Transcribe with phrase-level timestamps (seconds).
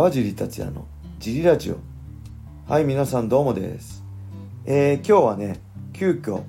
[0.00, 0.86] 川尻達也の
[1.18, 1.76] ジリラジオ。
[2.66, 4.02] はい皆さんどうもです。
[4.64, 5.60] えー、今日はね
[5.92, 6.42] 急遽、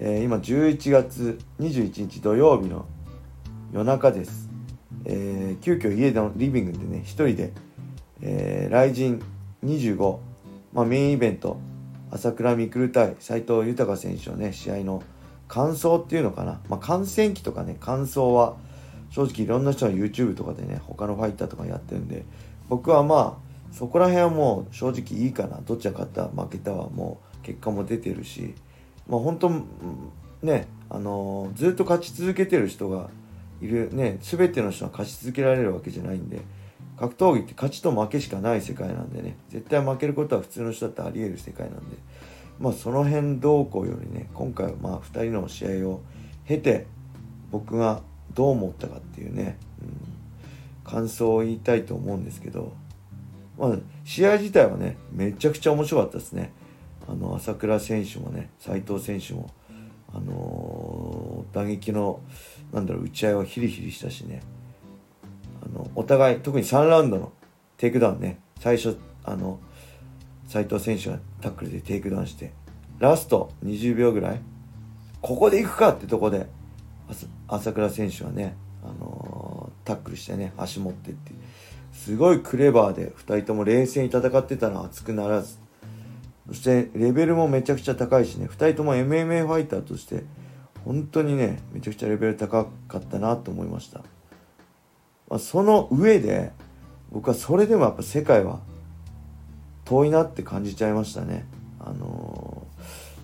[0.00, 2.86] えー、今11月21日土曜日の
[3.72, 4.50] 夜中です。
[5.04, 7.52] えー、急遽家のリビングでね一人で、
[8.20, 9.20] えー、雷
[9.62, 10.18] 神25、
[10.72, 11.60] まあ、メインイベント
[12.10, 15.04] 朝倉未来対斎藤豊選手のね試合の
[15.46, 18.56] 感想っていうのかな、まあ、観戦記とかね感想は
[19.10, 22.24] 正直いろんな人が YouTube とかでね他のファイターとかやってるんで
[22.68, 25.60] 僕はまあそこら辺はもう正直いいかな。
[25.64, 28.54] どっちが勝った負けたはもう結果も出てるし。
[29.08, 29.50] まあ本当
[30.42, 33.08] ねあのー、ずっと勝ち続けてる人が
[33.60, 36.40] いるね全ての人が勝ち続けられるわけじゃないんで
[36.96, 41.96] 格闘技って勝ちと負けしかない世界なんでね絶対負けることは普通の人だってありえる世界なんで。
[42.60, 46.00] まあその辺どうこうよりね今回はまあ2人の試合を
[46.46, 46.86] 経て
[47.50, 48.02] 僕が
[48.34, 49.58] どう思ったかっていうね、
[50.88, 52.72] 感想を言いたいと思うんですけど、
[53.58, 56.52] まあ、試合自体はねめちゃくちゃ面白かったですね。
[57.06, 59.50] あの朝倉選手もね斉藤選手も
[60.12, 62.20] あのー、打撃の
[62.72, 64.42] なんだろう打ち合いはヒリヒリしたしね。
[65.62, 67.32] あのお互い特に3ラウンドの
[67.76, 68.40] テイクダウンね。
[68.58, 69.60] 最初あの
[70.46, 72.52] 斉藤選手がタックルでテイクダウンして
[72.98, 74.40] ラスト20秒ぐらい
[75.20, 76.46] ここで行くかってとこで
[77.46, 79.27] 朝倉選手はね、あのー、
[79.88, 81.32] タックルしてね、足持ってって、
[81.92, 85.58] すごいクレバーで2人とも冷静に戦ってたのは熱くならず、
[86.48, 90.24] そしてレベルもめちゃくちゃ高いしね、2人とも MMA ファイターとして、
[90.84, 94.00] 本当にね、めちゃくちゃレベル高かったなと思いました。
[95.28, 96.52] まあ、その上で、
[97.10, 98.60] 僕はそれでもやっぱ世界は
[99.86, 101.46] 遠いなって感じちゃいましたね。
[101.80, 102.66] あの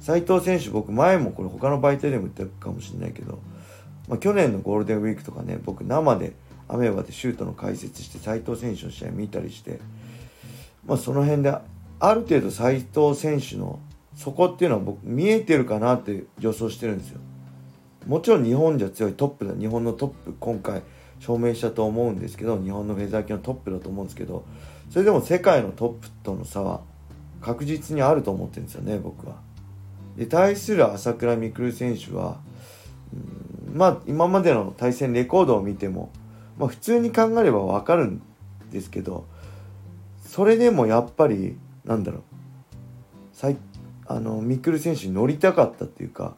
[0.00, 3.38] ー、斉藤選手、僕前もこれ他の媒体でも言ったかもしれないけど、
[4.08, 6.34] まあ、去年のゴールデンウィークとかね僕生で
[6.68, 9.80] アメーバでシュートの解説して斉藤選手の試合見たりして、
[10.86, 11.54] まあ、その辺で
[12.00, 13.80] ある程度斉藤選手の
[14.16, 17.20] そこっていうのは僕見えてるかなって予想してるんですよ。
[18.06, 20.82] もちろん日本じゃ強いトップだ日本のトップ今回
[21.20, 24.44] 証明したと思うんですけど日本のフェザー級のトップだと思うんですけど
[24.90, 26.82] それでも世界のトップとの差は
[27.40, 29.36] 確実にあると思ってるんですよね僕は。
[30.16, 32.40] で対する朝倉未来選手は
[33.12, 36.10] うんまあ今までの対戦レコードを見ても、
[36.58, 38.22] まあ、普通に考えればわかるん
[38.70, 39.26] ですけど
[40.26, 42.22] それでもやっぱりなんだろう。
[44.06, 46.36] あのミクル選手に乗りたかったっていうか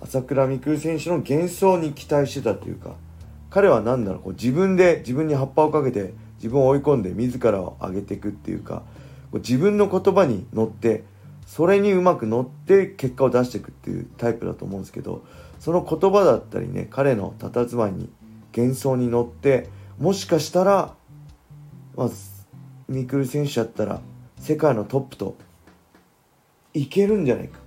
[0.00, 2.96] 朝倉未来選手の幻想に期待してたというか
[3.50, 8.82] 彼は何だろうこう自分で自分に葉っぱをかけて自分を追い込んで自らを上げていくっていうか
[9.30, 11.04] こう自分の言葉に乗って
[11.46, 15.24] それにうまく乗って結果を出していくっていうタイプだと思うんですけど
[15.60, 18.10] その言葉だったりね彼の佇まいに
[18.56, 20.94] 幻想に乗ってもしかしたら
[21.96, 22.10] まあ
[22.88, 24.00] ミクル選手やったら
[24.38, 25.36] 世界のトップと
[26.74, 27.58] いけるんじゃないか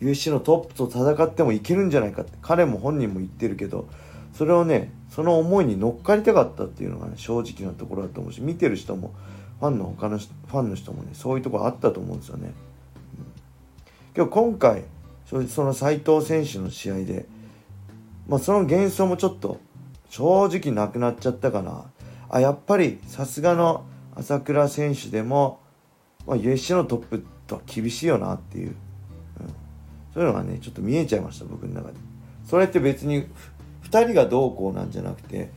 [0.00, 3.88] USC のトップと戦ってもいけるんじゃないかって彼も本人も言ってるけど
[4.32, 9.14] それをねその思いに乗っかりたかったっていうのがね正直なところだと思うし見てる人も
[9.60, 12.52] ファンの他のファンの人もねそういうところあったと思うんですよね。
[14.16, 14.84] 今日今回
[15.26, 17.26] その斉藤選手の試合で、
[18.28, 19.58] まあ、その幻想もちょっと
[20.14, 21.90] 正直なくなっちゃったかな。
[22.28, 25.58] あやっぱりさすがの朝倉選手でも、
[26.24, 28.76] まあ、USC のトップとは厳しいよなっていう、うん、
[30.14, 31.96] そういうのがねちょっと見えちゃいました僕の中で。
[32.44, 33.26] それって別に
[33.82, 35.50] 2人がどうこうなんじゃなくて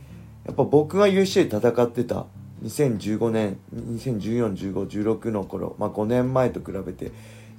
[0.47, 2.25] やっぱ僕が USC で戦ってた
[2.63, 7.11] 2015年20141516の頃、まあ、5年前と比べて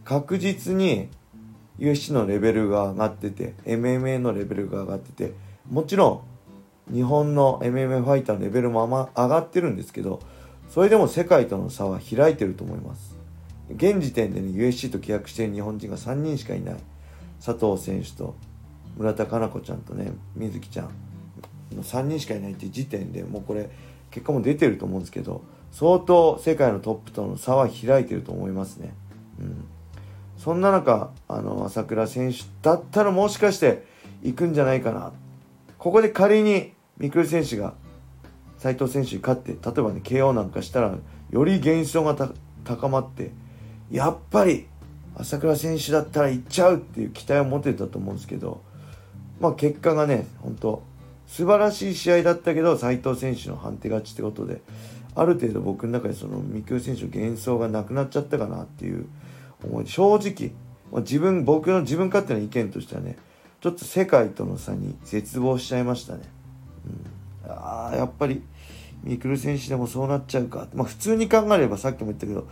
[0.04, 1.10] 確実に
[1.78, 5.32] USC のレベルが上がってて MMA のレベルが上がってて
[5.70, 6.37] もちろん
[6.92, 10.20] 日本の MMA ファイターのレベルも上がってるんですけど
[10.68, 13.16] それでも世界との差は開いてると思います。
[13.74, 16.76] 現時点でね USC と契約している日本人が3人しかいない。
[17.44, 18.34] 佐藤選手と
[18.96, 20.90] 村田佳菜子ちゃんとね水木ちゃん
[21.76, 23.70] の3人しかいないって時点でもうこれ
[24.10, 25.42] 結果も出てると思うんですけど
[25.72, 28.94] 相当世界のトップとの差は開いてると思いますね。
[29.40, 29.64] うん。
[30.38, 33.84] そんな中、あの、朝倉選手だったらもしかして
[34.22, 35.12] 行くんじゃないかな。
[35.78, 37.74] ここで仮に、ミクル選手が
[38.58, 40.96] 斉藤選手に勝って、例えばね、KO なんかしたら、
[41.30, 42.16] より幻想が
[42.64, 43.30] 高まって、
[43.90, 44.66] やっぱり、
[45.14, 48.62] 朝倉選手だったら行っちゃうっていう期待を持てたと思うんですけど、
[49.40, 50.82] まあ結果がね、本当
[51.26, 54.60] 素晴らしい試合だったけど、斉藤選手の判定勝ちってことで、
[55.14, 59.06] ある程度僕の中でその、ミクル選手の幻想がなくなっちゃったかなっていう、
[59.64, 60.52] 思い正直
[60.92, 63.16] ま自分僕の自分勝手な意見としてはね
[63.60, 66.22] ちょっと世界との差に絶望しちゃいましたね、
[67.48, 68.42] あやっぱり
[69.02, 70.68] ミクル選手でもそうなっちゃうか。
[70.74, 72.46] まあ普通に考えればさっきも言ったけど、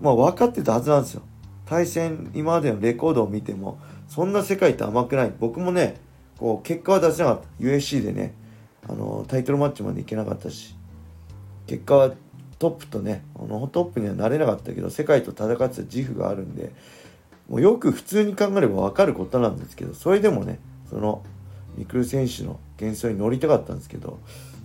[0.00, 1.22] まあ分かってたはずなんですよ。
[1.66, 3.78] 対戦、今までのレコードを見ても、
[4.08, 5.32] そんな世界って甘くない。
[5.38, 5.96] 僕もね、
[6.38, 7.64] こう、結果は出せなかった。
[7.64, 8.34] USC でね、
[8.88, 10.76] あの、タイトルマッチまでいけなかったし、
[11.66, 12.12] 結果は
[12.58, 16.72] トップとね、あの、トップにはなれなかったけど、世界と戦ってた自負があるんで、
[17.48, 21.24] もうよく普通に考えれば分かることなんですけど、それでもね、その、
[21.76, 24.18] ミクル選手の幻想に乗りたかったんですけど、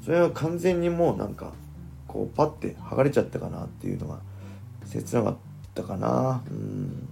[0.04, 1.54] それは完全にもうなんか、
[2.08, 4.20] こう、パッて剥がれちゃったかなっていうのが、
[4.86, 5.36] 切なかっ
[5.74, 6.44] たかな。
[6.50, 7.08] うん。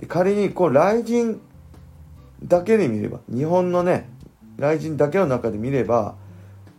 [0.00, 1.38] で仮に、こう、雷神
[2.42, 4.08] だけで見れば、日本のね、
[4.58, 6.16] 雷神だけの中で見れば、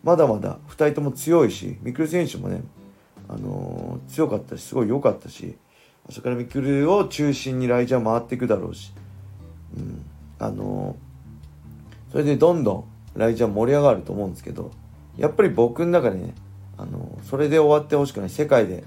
[0.03, 2.63] まだまだ2人とも強いし、ミクル選手もね、
[3.29, 5.55] あのー、強かったし、すごい良かったし、
[6.09, 8.93] そこからミクルを中心にライジャー回っていくだろうし、
[9.77, 10.05] うん、
[10.39, 11.10] あのー、
[12.11, 12.83] それでどんどん
[13.15, 14.71] ライジャー盛り上がると思うんですけど、
[15.17, 16.33] やっぱり僕の中でね、
[16.77, 18.29] あの、それで終わってほしくない。
[18.29, 18.83] 世界で、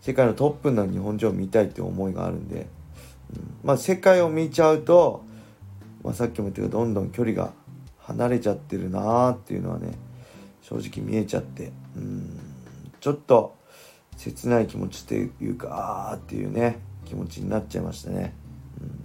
[0.00, 2.66] 世界のトップな日本人を見たいって思いがあるんで、
[3.34, 5.24] うん、まあ世界を見ちゃうと、
[6.02, 7.52] まあ、さっきも言ったけど、どんどん距離が
[7.98, 9.92] 離れちゃってるなーっていうのはね、
[10.62, 12.38] 正直見えちゃって、うん、
[13.00, 13.56] ちょっと、
[14.16, 18.34] 切ない気持ちっていうかあーっていうね気持ちになっちゃいましたね、
[18.80, 19.04] うん、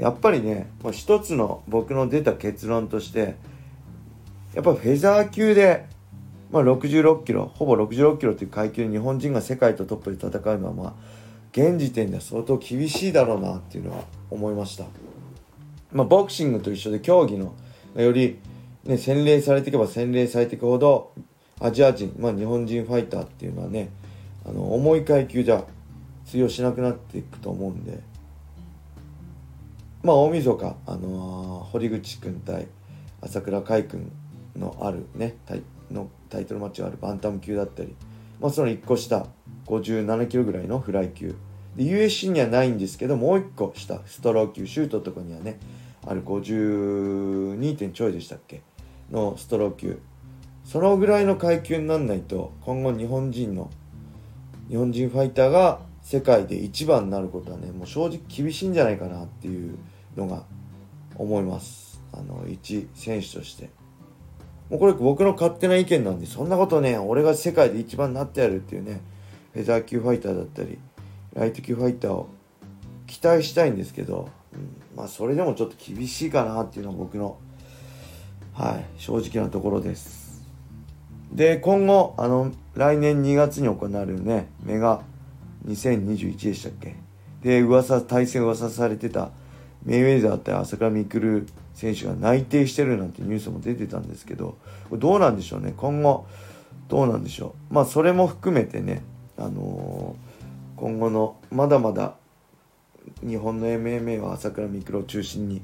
[0.00, 3.36] やっぱりね、まあ、一つの僕の出た結論として
[4.54, 5.86] やっぱフェザー級で、
[6.50, 10.94] まあ、66キロほぼ66キロという階級で日本人が世界とトップで戦うのはまあ
[11.52, 14.84] 現時点では相当厳しいだろうなっていうのは思いました、
[15.92, 17.54] まあ、ボクシングと一緒で競技の
[17.94, 18.38] より、
[18.84, 21.12] ね、洗練されていけば洗練されていくほど
[21.60, 23.90] アジア人、まあ、日本人ファイターっていうのはね
[24.46, 25.64] あの重い階級じゃ
[26.24, 28.00] 通用しなくなっていくと思うんで
[30.02, 32.68] まあ大晦日あのー、堀口君対
[33.20, 34.10] 朝倉海君
[34.56, 37.94] のあるねタイのタイトルマッチがあるバンタム級だったり、
[38.40, 39.26] まあ、その1個下
[39.66, 41.34] 57キロぐらいのフライ級。
[41.76, 45.58] で USC にはないんですけどもう1個下ストロー級シュートとかにはね
[46.04, 48.62] ある52点ちょいでしたっけ
[49.10, 50.00] のストロー級。
[50.64, 53.70] そのぐらいの階級になんないと今後日本人の
[54.68, 59.76] 日本人ファイターが世界で一番になることはねもう正直厳しいんじゃないかなっていう
[60.16, 60.44] のが
[61.16, 62.00] 思います。
[62.12, 63.70] あの一選手として。
[64.68, 69.00] もうこれ僕の勝手な意見なんでそんなことね俺が世界で一番になってやるっていうね
[69.52, 70.78] フェザー級ファイターだったり
[71.34, 72.28] ライト級ファイターを
[73.08, 77.36] 期待したいんですけど、うん、まあそれでもちょっと厳しいかなっていうのは僕の
[78.52, 80.20] はい正直なところです。
[81.32, 85.02] で、今後、あの、来年2月に行われるね、メガ
[85.66, 86.96] 2021でしたっけ？
[87.42, 89.30] で、噂、対戦噂されてた
[89.84, 95.72] メイウェザー対朝倉未来選手が内定してるなんてニュースも出てたんですけど、これどうなんでしょうね。
[95.76, 96.26] 今後、
[96.88, 97.74] どうなんでしょう。
[97.74, 99.02] まあ、それも含めてね、
[99.38, 102.14] あのー、今後の、まだまだ、
[103.26, 105.62] 日本の MMA は朝倉未来を中心に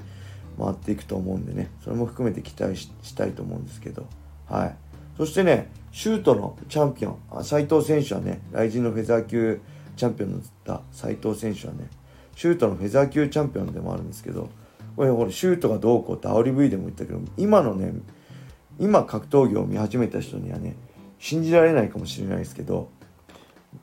[0.57, 4.07] 回っていくと思うんでね、それも含めて期待したいと思うんですけど、
[4.47, 4.75] はい。
[5.17, 9.59] そしてね、シュートのチャンピオン、斉藤選手はね、来人のフェザー級
[9.95, 11.89] チャンピオンだった斉藤選手はね、
[12.37, 14.49] シュートのフェザー級チャンピオンでもあるんですけど、
[14.95, 17.91] これ、これ、シュートがどうこうってアオリ V でも言ったけど、今のね、
[18.79, 20.75] 今格闘技を見始めた人にはね、
[21.19, 22.89] 信じられないかもしれないですけど、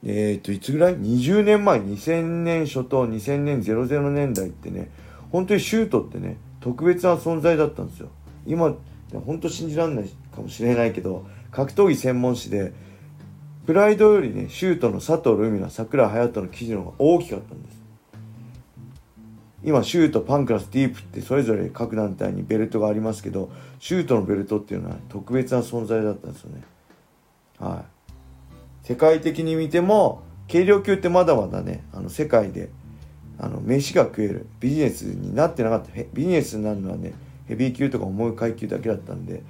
[0.04, 4.90] えっ、ー、と、いつぐらい ?20 年前、2000年初頭、2000年00年代ってね、
[5.30, 8.08] 本当にシュートってね、特別な存在だったんですよ。
[8.46, 8.74] 今、
[9.20, 12.72] 本当信じられないかもしれないけど格闘技専門誌で
[13.66, 17.83] プライドよりねシュートの佐藤ルミナ桜隼人の記事の方が大きかったんです
[19.64, 26.62] 今シュートパンクラスディープってそれぞれ各団体にベルトがありますけどシュートのベルトっていうのは特別な存在だったんですよね。
[27.58, 27.84] は
[28.82, 28.86] い。
[28.86, 32.68] 世界的に見ても軽量級ってまだまだねあの世界で
[33.38, 37.14] あの飯が食えるビジネスになってなかったビジネスになるのはね
[37.48, 39.42] ヘビー級とか重い階級だけだったんで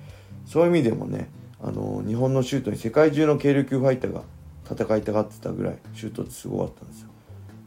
[0.46, 1.28] そういう意味でもね
[1.60, 4.22] あの日本のシュートに世界中の軽量級ファイターが
[4.70, 7.08] 戦いたがってたぐらいシュートってすごかったんですよ。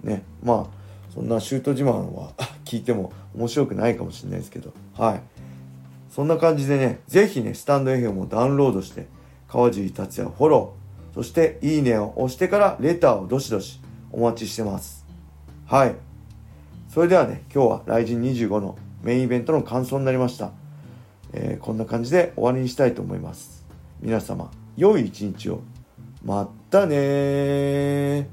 [0.04, 0.24] ね。
[0.42, 0.77] まあ
[1.18, 2.34] そんなシュート自慢は
[2.64, 5.22] 聞いても面白くないかもしれないですけどはい
[6.12, 9.08] そんな感じでね是非ねスタンド FM をダウンロードして
[9.48, 13.82] 川尻達也フォローそしていいねを押してからレターをどしどし
[14.12, 15.08] お待ちしてます
[15.66, 15.96] はい
[16.88, 20.52] それではね今日はライジン25のメインイベントの感想になりました。
[21.34, 23.66] えー、こんな感じで終わりにしたいと思います。
[24.02, 25.62] 皆様、良い一日を。
[26.24, 28.28] またね